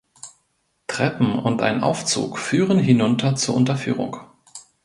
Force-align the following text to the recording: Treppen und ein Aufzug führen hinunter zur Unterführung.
Treppen 0.87 1.37
und 1.37 1.61
ein 1.61 1.83
Aufzug 1.83 2.39
führen 2.39 2.79
hinunter 2.79 3.35
zur 3.35 3.53
Unterführung. 3.55 4.17